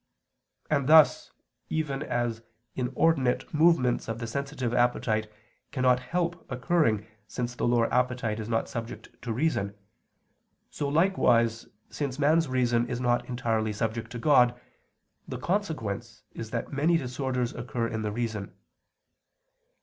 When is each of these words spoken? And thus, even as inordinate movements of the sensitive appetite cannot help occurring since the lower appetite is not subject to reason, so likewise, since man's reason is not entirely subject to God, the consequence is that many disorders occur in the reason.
And 0.71 0.89
thus, 0.89 1.31
even 1.69 2.01
as 2.01 2.41
inordinate 2.73 3.53
movements 3.53 4.07
of 4.07 4.17
the 4.17 4.25
sensitive 4.25 4.73
appetite 4.73 5.31
cannot 5.71 5.99
help 5.99 6.43
occurring 6.51 7.05
since 7.27 7.53
the 7.53 7.67
lower 7.67 7.85
appetite 7.93 8.39
is 8.39 8.49
not 8.49 8.67
subject 8.67 9.09
to 9.21 9.31
reason, 9.31 9.75
so 10.71 10.89
likewise, 10.89 11.67
since 11.91 12.17
man's 12.17 12.47
reason 12.47 12.89
is 12.89 12.99
not 12.99 13.29
entirely 13.29 13.73
subject 13.73 14.11
to 14.13 14.17
God, 14.17 14.59
the 15.27 15.37
consequence 15.37 16.23
is 16.31 16.49
that 16.49 16.73
many 16.73 16.97
disorders 16.97 17.53
occur 17.53 17.87
in 17.87 18.01
the 18.01 18.11
reason. 18.11 18.55